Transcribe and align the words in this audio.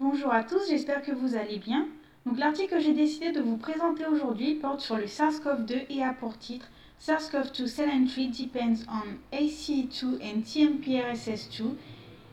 Bonjour 0.00 0.32
à 0.32 0.42
tous, 0.42 0.68
j'espère 0.68 1.02
que 1.02 1.12
vous 1.12 1.36
allez 1.36 1.58
bien. 1.58 1.86
Donc 2.26 2.36
l'article 2.36 2.74
que 2.74 2.80
j'ai 2.80 2.94
décidé 2.94 3.30
de 3.30 3.40
vous 3.40 3.56
présenter 3.56 4.04
aujourd'hui 4.06 4.56
porte 4.56 4.80
sur 4.80 4.96
le 4.96 5.06
SARS-CoV-2 5.06 5.86
et 5.88 6.02
a 6.02 6.12
pour 6.12 6.36
titre 6.36 6.66
SARS-CoV-2 6.98 7.68
cell 7.68 7.88
entry 7.90 8.26
depends 8.26 8.82
on 8.88 9.36
ACE2 9.36 10.16
and 10.20 10.42
TMPRSS2 10.44 11.62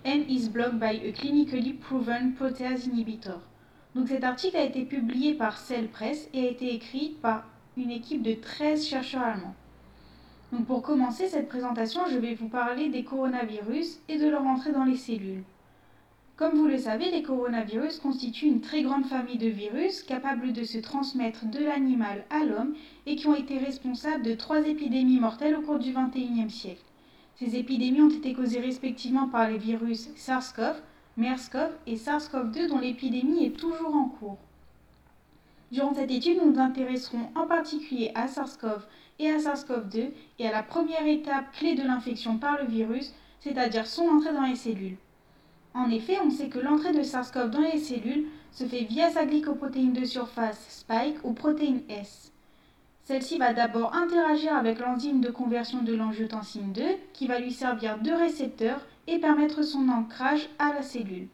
and 0.05 0.23
is 0.27 0.49
blocked 0.49 0.79
by 0.79 1.07
a 1.07 1.11
clinically 1.11 1.73
proven 1.73 2.33
protease 2.33 2.87
inhibitor. 2.87 3.39
Donc 3.93 4.07
cet 4.07 4.23
article 4.23 4.57
a 4.57 4.63
été 4.63 4.83
publié 4.83 5.35
par 5.35 5.59
Cell 5.59 5.87
Press 5.87 6.29
et 6.33 6.47
a 6.47 6.49
été 6.49 6.73
écrit 6.73 7.15
par 7.21 7.45
une 7.77 7.91
équipe 7.91 8.23
de 8.23 8.33
13 8.33 8.87
chercheurs 8.87 9.21
allemands. 9.21 9.55
Pour 10.65 10.81
commencer 10.81 11.27
cette 11.27 11.47
présentation, 11.47 12.01
je 12.09 12.17
vais 12.17 12.33
vous 12.33 12.49
parler 12.49 12.89
des 12.89 13.03
coronavirus 13.03 13.99
et 14.09 14.17
de 14.17 14.27
leur 14.27 14.47
entrée 14.47 14.71
dans 14.71 14.83
les 14.83 14.97
cellules. 14.97 15.43
Comme 16.41 16.57
vous 16.57 16.65
le 16.65 16.79
savez, 16.79 17.11
les 17.11 17.21
coronavirus 17.21 17.99
constituent 17.99 18.47
une 18.47 18.61
très 18.61 18.81
grande 18.81 19.05
famille 19.05 19.37
de 19.37 19.45
virus 19.45 20.01
capables 20.01 20.53
de 20.53 20.63
se 20.63 20.79
transmettre 20.79 21.45
de 21.45 21.59
l'animal 21.59 22.25
à 22.31 22.43
l'homme 22.43 22.73
et 23.05 23.15
qui 23.15 23.27
ont 23.27 23.35
été 23.35 23.59
responsables 23.59 24.23
de 24.23 24.33
trois 24.33 24.65
épidémies 24.67 25.19
mortelles 25.19 25.55
au 25.55 25.61
cours 25.61 25.77
du 25.77 25.93
XXIe 25.93 26.49
siècle. 26.49 26.81
Ces 27.35 27.57
épidémies 27.57 28.01
ont 28.01 28.09
été 28.09 28.33
causées 28.33 28.59
respectivement 28.59 29.27
par 29.27 29.51
les 29.51 29.59
virus 29.59 30.09
SARS-CoV, 30.15 30.81
MERS-CoV 31.17 31.69
et 31.85 31.95
SARS-CoV-2 31.95 32.69
dont 32.69 32.79
l'épidémie 32.79 33.45
est 33.45 33.55
toujours 33.55 33.93
en 33.93 34.05
cours. 34.05 34.39
Durant 35.71 35.93
cette 35.93 36.09
étude, 36.09 36.39
nous 36.39 36.53
nous 36.53 36.59
intéresserons 36.59 37.29
en 37.35 37.45
particulier 37.45 38.11
à 38.15 38.27
SARS-CoV 38.27 38.87
et 39.19 39.29
à 39.29 39.37
SARS-CoV-2 39.37 40.09
et 40.39 40.47
à 40.47 40.51
la 40.51 40.63
première 40.63 41.05
étape 41.05 41.51
clé 41.51 41.75
de 41.75 41.83
l'infection 41.83 42.39
par 42.39 42.57
le 42.59 42.67
virus, 42.67 43.13
c'est-à-dire 43.41 43.85
son 43.85 44.07
entrée 44.07 44.33
dans 44.33 44.47
les 44.47 44.55
cellules. 44.55 44.97
En 45.73 45.89
effet, 45.89 46.17
on 46.23 46.29
sait 46.29 46.49
que 46.49 46.59
l'entrée 46.59 46.91
de 46.91 47.01
SARS-CoV 47.01 47.49
dans 47.49 47.61
les 47.61 47.79
cellules 47.79 48.27
se 48.51 48.65
fait 48.65 48.83
via 48.83 49.09
sa 49.09 49.25
glycoprotéine 49.25 49.93
de 49.93 50.05
surface 50.05 50.65
spike 50.69 51.23
ou 51.23 51.33
protéine 51.33 51.81
S. 51.87 52.31
Celle-ci 53.03 53.37
va 53.37 53.53
d'abord 53.53 53.95
interagir 53.95 54.55
avec 54.55 54.79
l'enzyme 54.79 55.21
de 55.21 55.31
conversion 55.31 55.81
de 55.81 55.93
l'angiotensine 55.93 56.71
2 56.73 56.81
qui 57.13 57.27
va 57.27 57.39
lui 57.39 57.51
servir 57.51 57.99
de 57.99 58.11
récepteur 58.11 58.79
et 59.07 59.19
permettre 59.19 59.63
son 59.63 59.87
ancrage 59.89 60.47
à 60.59 60.73
la 60.73 60.81
cellule. 60.81 61.27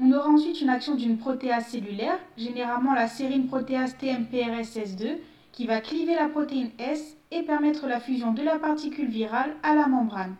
On 0.00 0.10
aura 0.12 0.28
ensuite 0.28 0.60
une 0.60 0.70
action 0.70 0.94
d'une 0.94 1.18
protéase 1.18 1.66
cellulaire, 1.66 2.18
généralement 2.36 2.94
la 2.94 3.08
sérine 3.08 3.46
protéase 3.46 3.94
TMPRSS2, 4.00 5.18
qui 5.52 5.66
va 5.66 5.80
cliver 5.80 6.14
la 6.14 6.28
protéine 6.28 6.70
S 6.78 7.16
et 7.30 7.42
permettre 7.42 7.86
la 7.86 8.00
fusion 8.00 8.32
de 8.32 8.42
la 8.42 8.58
particule 8.58 9.08
virale 9.08 9.54
à 9.62 9.74
la 9.74 9.86
membrane. 9.86 10.34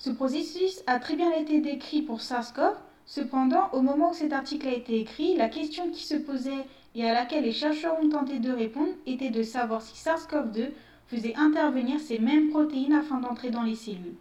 Ce 0.00 0.08
processus 0.08 0.82
a 0.86 0.98
très 0.98 1.14
bien 1.14 1.30
été 1.32 1.60
décrit 1.60 2.00
pour 2.00 2.22
SARS-CoV. 2.22 2.74
Cependant, 3.04 3.68
au 3.74 3.82
moment 3.82 4.12
où 4.12 4.14
cet 4.14 4.32
article 4.32 4.66
a 4.66 4.72
été 4.72 4.98
écrit, 4.98 5.36
la 5.36 5.50
question 5.50 5.90
qui 5.90 6.02
se 6.02 6.14
posait 6.14 6.64
et 6.94 7.04
à 7.06 7.12
laquelle 7.12 7.44
les 7.44 7.52
chercheurs 7.52 8.02
ont 8.02 8.08
tenté 8.08 8.38
de 8.38 8.50
répondre 8.50 8.94
était 9.04 9.28
de 9.28 9.42
savoir 9.42 9.82
si 9.82 9.94
SARS-CoV-2 9.94 10.70
faisait 11.08 11.34
intervenir 11.36 12.00
ces 12.00 12.18
mêmes 12.18 12.48
protéines 12.48 12.94
afin 12.94 13.18
d'entrer 13.18 13.50
dans 13.50 13.62
les 13.62 13.74
cellules. 13.74 14.16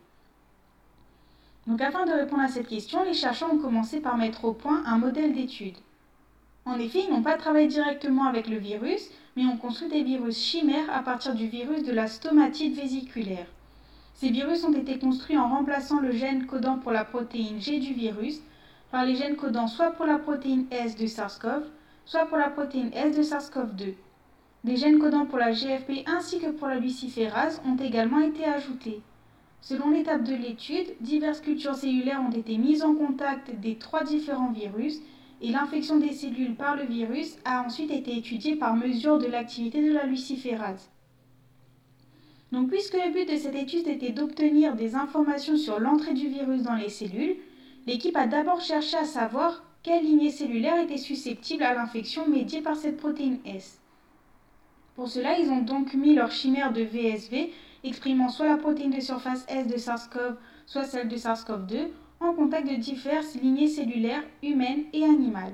Donc 1.65 1.79
afin 1.79 2.05
de 2.05 2.11
répondre 2.11 2.43
à 2.43 2.49
cette 2.49 2.67
question, 2.67 3.05
les 3.05 3.13
chercheurs 3.13 3.53
ont 3.53 3.59
commencé 3.59 4.01
par 4.01 4.17
mettre 4.17 4.43
au 4.43 4.51
point 4.51 4.83
un 4.85 4.97
modèle 4.97 5.33
d'étude. 5.33 5.77
En 6.65 6.77
effet, 6.77 7.05
ils 7.07 7.09
n'ont 7.09 7.23
pas 7.23 7.37
travaillé 7.37 7.67
directement 7.67 8.25
avec 8.25 8.49
le 8.49 8.57
virus, 8.57 9.09
mais 9.37 9.45
ont 9.45 9.55
construit 9.55 9.87
des 9.87 10.03
virus 10.03 10.37
chimères 10.37 10.93
à 10.93 11.03
partir 11.03 11.35
du 11.35 11.47
virus 11.47 11.83
de 11.85 11.93
la 11.93 12.07
stomatite 12.07 12.75
vésiculaire. 12.75 13.47
Ces 14.19 14.31
virus 14.31 14.65
ont 14.65 14.73
été 14.73 14.99
construits 14.99 15.37
en 15.37 15.47
remplaçant 15.47 16.01
le 16.01 16.11
gène 16.11 16.45
codant 16.45 16.77
pour 16.77 16.91
la 16.91 17.05
protéine 17.05 17.61
G 17.61 17.79
du 17.79 17.93
virus 17.93 18.41
par 18.91 19.05
les 19.05 19.15
gènes 19.15 19.37
codant 19.37 19.67
soit 19.67 19.91
pour 19.91 20.05
la 20.05 20.17
protéine 20.17 20.65
S 20.71 20.97
de 20.97 21.07
SARS-CoV, 21.07 21.63
soit 22.03 22.25
pour 22.25 22.37
la 22.37 22.49
protéine 22.49 22.91
S 22.91 23.15
de 23.15 23.23
SARS-CoV-2. 23.23 23.93
Des 24.65 24.75
gènes 24.75 24.99
codant 24.99 25.25
pour 25.25 25.37
la 25.37 25.53
GFP 25.53 26.05
ainsi 26.05 26.41
que 26.41 26.51
pour 26.51 26.67
la 26.67 26.79
luciférase 26.79 27.61
ont 27.65 27.77
également 27.77 28.19
été 28.19 28.43
ajoutés. 28.43 29.01
Selon 29.61 29.89
l'étape 29.91 30.25
de 30.25 30.35
l'étude, 30.35 30.97
diverses 30.99 31.39
cultures 31.39 31.75
cellulaires 31.75 32.21
ont 32.21 32.37
été 32.37 32.57
mises 32.57 32.83
en 32.83 32.95
contact 32.95 33.57
des 33.61 33.77
trois 33.77 34.03
différents 34.03 34.51
virus 34.51 34.99
et 35.41 35.49
l'infection 35.49 35.95
des 35.95 36.11
cellules 36.11 36.55
par 36.55 36.75
le 36.75 36.83
virus 36.83 37.37
a 37.45 37.63
ensuite 37.63 37.91
été 37.91 38.17
étudiée 38.17 38.57
par 38.57 38.75
mesure 38.75 39.17
de 39.17 39.27
l'activité 39.27 39.81
de 39.81 39.93
la 39.93 40.05
luciférase. 40.05 40.89
Donc 42.51 42.69
puisque 42.69 42.95
le 42.95 43.11
but 43.11 43.29
de 43.29 43.37
cette 43.37 43.55
étude 43.55 43.87
était 43.87 44.11
d'obtenir 44.11 44.75
des 44.75 44.95
informations 44.95 45.57
sur 45.57 45.79
l'entrée 45.79 46.13
du 46.13 46.27
virus 46.27 46.63
dans 46.63 46.75
les 46.75 46.89
cellules, 46.89 47.35
l'équipe 47.85 48.17
a 48.17 48.27
d'abord 48.27 48.61
cherché 48.61 48.97
à 48.97 49.05
savoir 49.05 49.63
quelle 49.83 50.03
lignée 50.03 50.31
cellulaire 50.31 50.81
était 50.81 50.97
susceptible 50.97 51.63
à 51.63 51.73
l'infection 51.73 52.27
médiée 52.27 52.61
par 52.61 52.75
cette 52.75 52.97
protéine 52.97 53.39
S. 53.45 53.79
Pour 54.95 55.07
cela, 55.07 55.39
ils 55.39 55.49
ont 55.49 55.61
donc 55.61 55.93
mis 55.93 56.15
leur 56.15 56.31
chimère 56.31 56.73
de 56.73 56.81
VSV, 56.81 57.53
exprimant 57.83 58.29
soit 58.29 58.47
la 58.47 58.57
protéine 58.57 58.91
de 58.91 58.99
surface 58.99 59.45
S 59.47 59.67
de 59.67 59.77
SARS-CoV, 59.77 60.35
soit 60.65 60.83
celle 60.83 61.07
de 61.07 61.15
SARS-CoV-2, 61.15 61.87
en 62.19 62.33
contact 62.33 62.67
de 62.67 62.75
diverses 62.75 63.35
lignées 63.35 63.67
cellulaires 63.67 64.23
humaines 64.43 64.83
et 64.91 65.05
animales. 65.05 65.53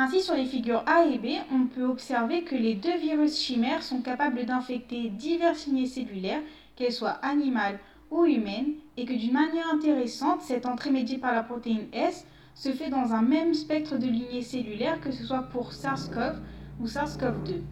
Ainsi, 0.00 0.20
sur 0.22 0.36
les 0.36 0.44
figures 0.44 0.84
A 0.86 1.06
et 1.06 1.18
B, 1.18 1.26
on 1.52 1.66
peut 1.66 1.82
observer 1.82 2.42
que 2.42 2.54
les 2.54 2.76
deux 2.76 2.96
virus 2.98 3.36
chimères 3.36 3.82
sont 3.82 4.00
capables 4.00 4.46
d'infecter 4.46 5.08
diverses 5.08 5.66
lignées 5.66 5.88
cellulaires, 5.88 6.40
qu'elles 6.76 6.92
soient 6.92 7.18
animales 7.22 7.80
ou 8.12 8.24
humaines, 8.24 8.74
et 8.96 9.04
que 9.04 9.12
d'une 9.12 9.32
manière 9.32 9.68
intéressante, 9.74 10.42
cette 10.42 10.66
entrée 10.66 10.92
médiée 10.92 11.18
par 11.18 11.34
la 11.34 11.42
protéine 11.42 11.88
S 11.92 12.24
se 12.54 12.70
fait 12.70 12.90
dans 12.90 13.12
un 13.12 13.22
même 13.22 13.54
spectre 13.54 13.98
de 13.98 14.06
lignées 14.06 14.42
cellulaires, 14.42 15.00
que 15.00 15.10
ce 15.10 15.24
soit 15.24 15.42
pour 15.42 15.72
SARS-CoV 15.72 16.36
ou 16.80 16.86
SARS-CoV-2. 16.86 17.62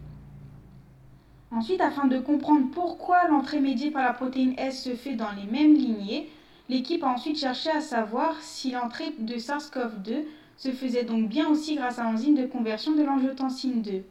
Ensuite, 1.51 1.79
afin 1.79 2.07
de 2.07 2.19
comprendre 2.19 2.69
pourquoi 2.73 3.29
l'entrée 3.29 3.61
médiée 3.61 3.89
par 3.91 4.03
la 4.03 4.11
protéine 4.11 4.53
S 4.57 4.83
se 4.83 4.95
fait 4.95 5.15
dans 5.15 5.31
les 5.31 5.49
mêmes 5.49 5.75
lignées, 5.75 6.29
l'équipe 6.67 7.05
a 7.05 7.07
ensuite 7.07 7.39
cherché 7.39 7.69
à 7.69 7.79
savoir 7.79 8.35
si 8.41 8.71
l'entrée 8.71 9.13
de 9.17 9.35
SARS-CoV-2 9.35 10.25
se 10.57 10.71
faisait 10.71 11.03
donc 11.03 11.29
bien 11.29 11.47
aussi 11.49 11.75
grâce 11.75 11.99
à 11.99 12.03
l'enzyme 12.03 12.35
de 12.35 12.45
conversion 12.45 12.93
de 12.93 13.03
l'angiotensine 13.03 13.81
2. 13.81 14.03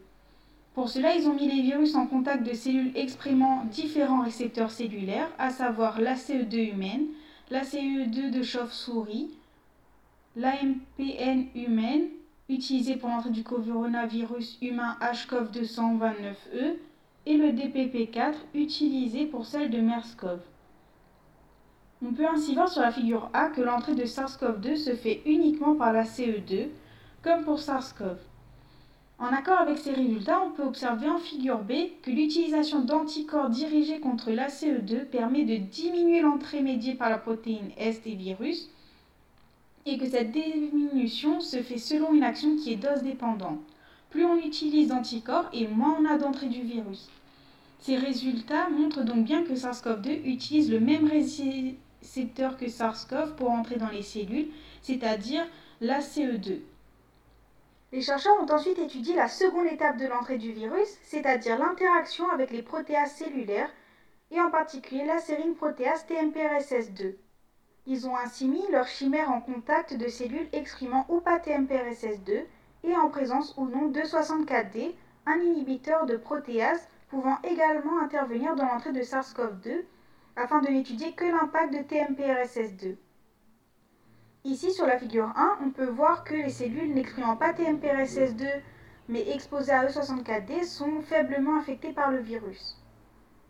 Pour 0.74 0.88
cela, 0.88 1.14
ils 1.14 1.26
ont 1.26 1.34
mis 1.34 1.48
les 1.48 1.62
virus 1.62 1.94
en 1.94 2.06
contact 2.06 2.46
de 2.46 2.52
cellules 2.52 2.92
exprimant 2.94 3.64
différents 3.64 4.22
récepteurs 4.22 4.70
cellulaires, 4.70 5.30
à 5.38 5.50
savoir 5.50 6.00
l'ACE2 6.00 6.72
humaine, 6.72 7.06
l'ACE2 7.50 8.30
de 8.30 8.42
chauve-souris, 8.42 9.30
l'AMPN 10.36 11.46
humaine, 11.54 12.08
utilisée 12.48 12.96
pour 12.96 13.08
l'entrée 13.08 13.30
du 13.30 13.42
coronavirus 13.42 14.58
humain 14.62 14.96
HCOV229E, 15.00 16.76
et 17.28 17.36
le 17.36 17.48
DPP4, 17.48 18.34
utilisé 18.54 19.26
pour 19.26 19.46
celle 19.46 19.70
de 19.70 19.80
MERS-CoV. 19.80 20.38
On 22.04 22.12
peut 22.12 22.26
ainsi 22.26 22.54
voir 22.54 22.68
sur 22.68 22.82
la 22.82 22.92
figure 22.92 23.30
A 23.32 23.48
que 23.48 23.62
l'entrée 23.62 23.94
de 23.94 24.04
SARS-CoV-2 24.04 24.76
se 24.76 24.94
fait 24.94 25.22
uniquement 25.24 25.74
par 25.74 25.94
la 25.94 26.04
CE2, 26.04 26.68
comme 27.22 27.42
pour 27.44 27.58
SARS-CoV. 27.58 28.18
En 29.18 29.28
accord 29.28 29.58
avec 29.58 29.78
ces 29.78 29.92
résultats, 29.92 30.42
on 30.42 30.50
peut 30.50 30.62
observer 30.62 31.08
en 31.08 31.16
figure 31.16 31.60
B 31.60 31.72
que 32.02 32.10
l'utilisation 32.10 32.84
d'anticorps 32.84 33.48
dirigés 33.48 33.98
contre 33.98 34.30
l'ACE2 34.30 35.06
permet 35.06 35.44
de 35.44 35.56
diminuer 35.56 36.20
l'entrée 36.20 36.60
médiée 36.60 36.94
par 36.94 37.08
la 37.08 37.16
protéine 37.16 37.70
S 37.78 38.02
des 38.02 38.14
virus 38.14 38.68
et 39.86 39.96
que 39.96 40.06
cette 40.06 40.32
diminution 40.32 41.40
se 41.40 41.62
fait 41.62 41.78
selon 41.78 42.12
une 42.12 42.24
action 42.24 42.56
qui 42.56 42.74
est 42.74 42.76
dose 42.76 43.02
dépendante. 43.02 43.60
Plus 44.10 44.26
on 44.26 44.36
utilise 44.36 44.88
d'anticorps 44.88 45.48
et 45.54 45.66
moins 45.66 45.96
on 45.98 46.04
a 46.04 46.18
d'entrée 46.18 46.48
du 46.48 46.60
virus. 46.60 47.08
Ces 47.78 47.96
résultats 47.96 48.68
montrent 48.68 49.02
donc 49.02 49.24
bien 49.24 49.44
que 49.44 49.54
SARS-CoV-2 49.54 50.24
utilise 50.24 50.70
le 50.70 50.80
même 50.80 51.06
récepteur 52.06 52.56
que 52.56 52.68
SARS-CoV 52.68 53.34
pour 53.34 53.50
entrer 53.50 53.76
dans 53.76 53.88
les 53.88 54.02
cellules, 54.02 54.48
c'est-à-dire 54.80 55.44
l'ACE2. 55.80 56.60
Les 57.90 58.00
chercheurs 58.00 58.40
ont 58.40 58.52
ensuite 58.52 58.78
étudié 58.78 59.16
la 59.16 59.26
seconde 59.26 59.66
étape 59.66 59.96
de 59.96 60.06
l'entrée 60.06 60.38
du 60.38 60.52
virus, 60.52 60.88
c'est-à-dire 61.02 61.58
l'interaction 61.58 62.30
avec 62.30 62.52
les 62.52 62.62
protéases 62.62 63.12
cellulaires, 63.12 63.70
et 64.30 64.40
en 64.40 64.50
particulier 64.50 65.04
la 65.04 65.18
sérine 65.18 65.54
protéase 65.54 66.04
TMPRSS2. 66.08 67.16
Ils 67.86 68.08
ont 68.08 68.16
ainsi 68.16 68.46
mis 68.46 68.64
leur 68.70 68.86
chimère 68.86 69.30
en 69.30 69.40
contact 69.40 69.96
de 69.96 70.08
cellules 70.08 70.48
exprimant 70.52 71.06
ou 71.08 71.20
pas 71.20 71.38
TMPRSS2 71.38 72.44
et 72.84 72.96
en 72.96 73.08
présence 73.08 73.54
ou 73.56 73.66
non 73.66 73.88
de 73.88 74.00
64D, 74.00 74.92
un 75.26 75.40
inhibiteur 75.40 76.06
de 76.06 76.16
protéase 76.16 76.88
pouvant 77.08 77.38
également 77.42 78.00
intervenir 78.00 78.54
dans 78.54 78.66
l'entrée 78.66 78.92
de 78.92 79.02
SARS-CoV-2 79.02 79.84
afin 80.36 80.60
de 80.60 80.68
n'étudier 80.68 81.12
que 81.12 81.24
l'impact 81.24 81.72
de 81.72 81.78
TMPRSS2. 81.78 82.96
Ici, 84.44 84.72
sur 84.72 84.86
la 84.86 84.98
figure 84.98 85.32
1, 85.34 85.58
on 85.64 85.70
peut 85.70 85.88
voir 85.88 86.22
que 86.22 86.34
les 86.34 86.50
cellules 86.50 86.94
n'exprimant 86.94 87.36
pas 87.36 87.52
TMPRSS2 87.52 88.46
mais 89.08 89.30
exposées 89.30 89.72
à 89.72 89.86
E64D 89.86 90.64
sont 90.64 91.00
faiblement 91.00 91.58
affectées 91.58 91.92
par 91.92 92.10
le 92.10 92.18
virus. 92.18 92.76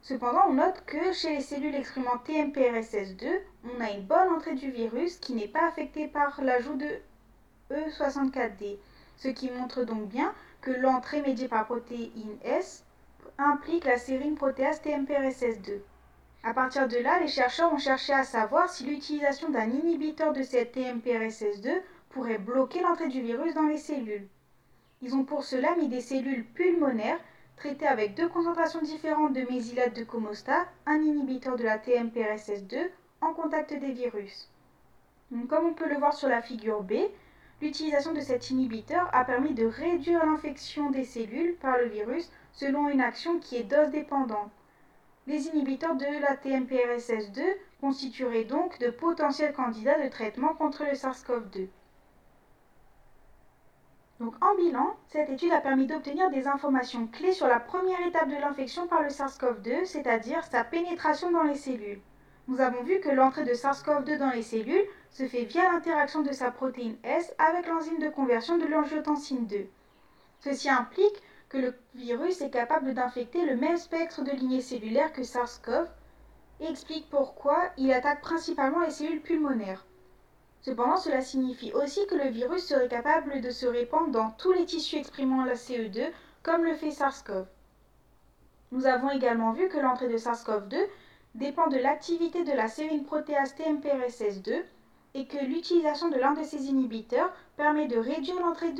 Cependant, 0.02 0.44
on 0.48 0.54
note 0.54 0.84
que 0.86 1.12
chez 1.12 1.36
les 1.36 1.40
cellules 1.40 1.74
exprimant 1.74 2.22
TMPRSS2, 2.26 3.26
on 3.64 3.80
a 3.80 3.90
une 3.90 4.04
bonne 4.04 4.32
entrée 4.32 4.54
du 4.54 4.70
virus 4.70 5.16
qui 5.16 5.34
n'est 5.34 5.48
pas 5.48 5.66
affectée 5.66 6.08
par 6.08 6.40
l'ajout 6.42 6.76
de 6.76 7.00
E64D, 7.72 8.76
ce 9.16 9.28
qui 9.28 9.50
montre 9.50 9.84
donc 9.84 10.08
bien 10.08 10.32
que 10.60 10.70
l'entrée 10.70 11.22
médiée 11.22 11.48
par 11.48 11.64
protéine 11.64 12.36
S 12.44 12.84
implique 13.38 13.84
la 13.84 13.98
sérine 13.98 14.36
protéase 14.36 14.80
TMPRSS2. 14.82 15.80
À 16.42 16.54
partir 16.54 16.86
de 16.86 16.98
là, 16.98 17.18
les 17.20 17.28
chercheurs 17.28 17.72
ont 17.72 17.78
cherché 17.78 18.12
à 18.12 18.24
savoir 18.24 18.68
si 18.68 18.84
l'utilisation 18.84 19.50
d'un 19.50 19.68
inhibiteur 19.68 20.32
de 20.32 20.42
cette 20.42 20.76
TMPRSS2 20.76 21.80
pourrait 22.10 22.38
bloquer 22.38 22.80
l'entrée 22.80 23.08
du 23.08 23.20
virus 23.20 23.54
dans 23.54 23.66
les 23.66 23.78
cellules. 23.78 24.28
Ils 25.02 25.14
ont 25.14 25.24
pour 25.24 25.44
cela 25.44 25.76
mis 25.76 25.88
des 25.88 26.00
cellules 26.00 26.44
pulmonaires 26.44 27.20
traitées 27.56 27.86
avec 27.86 28.14
deux 28.14 28.28
concentrations 28.28 28.80
différentes 28.80 29.32
de 29.32 29.42
mésylate 29.50 29.96
de 29.96 30.04
Comosta, 30.04 30.66
un 30.86 31.00
inhibiteur 31.02 31.56
de 31.56 31.64
la 31.64 31.78
TMPRSS2, 31.78 32.90
en 33.20 33.32
contact 33.32 33.72
des 33.72 33.92
virus. 33.92 34.48
comme 35.48 35.66
on 35.66 35.74
peut 35.74 35.88
le 35.88 35.98
voir 35.98 36.14
sur 36.14 36.28
la 36.28 36.42
figure 36.42 36.82
B, 36.82 36.92
l'utilisation 37.60 38.12
de 38.12 38.20
cet 38.20 38.50
inhibiteur 38.50 39.08
a 39.12 39.24
permis 39.24 39.54
de 39.54 39.66
réduire 39.66 40.24
l'infection 40.24 40.90
des 40.90 41.04
cellules 41.04 41.56
par 41.56 41.78
le 41.78 41.86
virus 41.86 42.30
selon 42.52 42.88
une 42.88 43.00
action 43.00 43.38
qui 43.38 43.56
est 43.56 43.64
dose 43.64 43.90
dépendante. 43.90 44.50
Les 45.26 45.48
inhibiteurs 45.48 45.96
de 45.96 46.04
la 46.04 46.36
TMPRSS2 46.36 47.42
constitueraient 47.80 48.44
donc 48.44 48.78
de 48.78 48.90
potentiels 48.90 49.52
candidats 49.52 50.00
de 50.00 50.08
traitement 50.08 50.54
contre 50.54 50.84
le 50.84 50.92
SARS-CoV-2. 50.92 51.68
Donc 54.20 54.34
en 54.40 54.54
bilan, 54.54 54.96
cette 55.08 55.28
étude 55.28 55.52
a 55.52 55.60
permis 55.60 55.86
d'obtenir 55.86 56.30
des 56.30 56.46
informations 56.46 57.08
clés 57.08 57.32
sur 57.32 57.48
la 57.48 57.58
première 57.58 58.00
étape 58.06 58.28
de 58.28 58.36
l'infection 58.36 58.86
par 58.86 59.02
le 59.02 59.08
SARS-CoV-2, 59.08 59.84
c'est-à-dire 59.84 60.44
sa 60.44 60.62
pénétration 60.62 61.32
dans 61.32 61.42
les 61.42 61.56
cellules. 61.56 62.00
Nous 62.46 62.60
avons 62.60 62.84
vu 62.84 63.00
que 63.00 63.10
l'entrée 63.10 63.44
de 63.44 63.52
SARS-CoV-2 63.52 64.18
dans 64.18 64.30
les 64.30 64.42
cellules 64.42 64.86
se 65.10 65.26
fait 65.26 65.44
via 65.44 65.64
l'interaction 65.72 66.22
de 66.22 66.30
sa 66.32 66.52
protéine 66.52 66.96
S 67.02 67.34
avec 67.38 67.66
l'enzyme 67.66 67.98
de 67.98 68.08
conversion 68.08 68.58
de 68.58 68.66
l'angiotensine 68.66 69.46
2. 69.46 69.66
Ceci 70.38 70.70
implique 70.70 71.22
le 71.56 71.74
virus 71.94 72.40
est 72.40 72.50
capable 72.50 72.94
d'infecter 72.94 73.44
le 73.44 73.56
même 73.56 73.76
spectre 73.76 74.22
de 74.22 74.30
lignées 74.30 74.60
cellulaires 74.60 75.12
que 75.12 75.22
SARS-CoV 75.22 75.88
et 76.60 76.66
explique 76.66 77.08
pourquoi 77.10 77.58
il 77.76 77.92
attaque 77.92 78.20
principalement 78.20 78.80
les 78.80 78.90
cellules 78.90 79.22
pulmonaires. 79.22 79.86
Cependant, 80.62 80.96
cela 80.96 81.20
signifie 81.20 81.72
aussi 81.72 82.06
que 82.06 82.14
le 82.14 82.28
virus 82.28 82.66
serait 82.66 82.88
capable 82.88 83.40
de 83.40 83.50
se 83.50 83.66
répandre 83.66 84.08
dans 84.08 84.30
tous 84.30 84.52
les 84.52 84.64
tissus 84.64 84.96
exprimant 84.96 85.44
la 85.44 85.54
CE2, 85.54 86.10
comme 86.42 86.64
le 86.64 86.74
fait 86.74 86.90
SARS-CoV. 86.90 87.46
Nous 88.72 88.86
avons 88.86 89.10
également 89.10 89.52
vu 89.52 89.68
que 89.68 89.78
l'entrée 89.78 90.08
de 90.08 90.18
SARS-CoV-2 90.18 90.76
dépend 91.36 91.68
de 91.68 91.78
l'activité 91.78 92.44
de 92.44 92.52
la 92.52 92.68
sérine 92.68 93.04
protéase 93.04 93.54
TMPRSS2 93.54 94.62
et 95.14 95.26
que 95.26 95.38
l'utilisation 95.38 96.08
de 96.08 96.16
l'un 96.16 96.32
de 96.32 96.42
ces 96.42 96.66
inhibiteurs 96.66 97.32
permet 97.56 97.86
de 97.86 97.96
réduire 97.96 98.40
l'entrée 98.40 98.74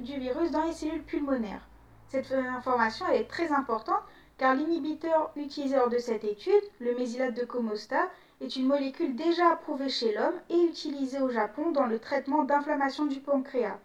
du 0.00 0.18
virus 0.18 0.50
dans 0.50 0.64
les 0.64 0.72
cellules 0.72 1.04
pulmonaires. 1.04 1.68
Cette 2.08 2.32
information 2.32 3.06
est 3.08 3.28
très 3.28 3.52
importante 3.52 4.02
car 4.38 4.54
l'inhibiteur 4.54 5.30
utilisé 5.36 5.76
lors 5.76 5.88
de 5.88 5.98
cette 5.98 6.24
étude, 6.24 6.52
le 6.78 6.94
mésylate 6.94 7.34
de 7.34 7.44
Comosta, 7.44 8.08
est 8.40 8.56
une 8.56 8.66
molécule 8.66 9.16
déjà 9.16 9.50
approuvée 9.50 9.88
chez 9.88 10.14
l'homme 10.14 10.34
et 10.50 10.62
utilisée 10.64 11.20
au 11.20 11.30
Japon 11.30 11.70
dans 11.70 11.86
le 11.86 11.98
traitement 11.98 12.44
d'inflammation 12.44 13.06
du 13.06 13.20
pancréas. 13.20 13.78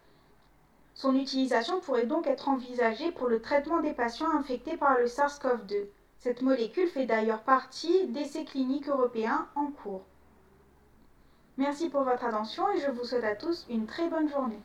Son 0.94 1.16
utilisation 1.16 1.80
pourrait 1.80 2.06
donc 2.06 2.28
être 2.28 2.50
envisagée 2.50 3.12
pour 3.14 3.30
le 3.30 3.42
traitement 3.42 3.80
des 3.80 3.94
patients 3.94 4.30
infectés 4.32 4.76
par 4.76 4.98
le 4.98 5.06
SARS-CoV-2. 5.06 5.86
Cette 6.20 6.42
molécule 6.42 6.90
fait 6.90 7.06
d'ailleurs 7.06 7.42
partie 7.44 8.08
d'essais 8.08 8.44
cliniques 8.44 8.90
européens 8.90 9.48
en 9.56 9.68
cours. 9.68 10.04
Merci 11.58 11.90
pour 11.90 12.04
votre 12.04 12.26
attention 12.26 12.70
et 12.74 12.80
je 12.80 12.92
vous 12.92 13.06
souhaite 13.06 13.24
à 13.24 13.36
tous 13.36 13.66
une 13.70 13.86
très 13.86 14.10
bonne 14.10 14.30
journée. 14.30 14.60